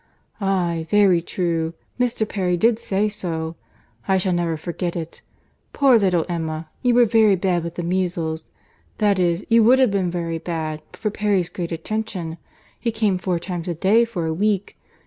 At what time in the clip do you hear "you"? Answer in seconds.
6.81-6.95, 9.47-9.63